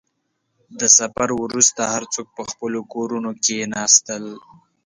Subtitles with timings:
[0.79, 4.23] •د سفر وروسته، هر څوک په خپلو کورونو کښېناستل.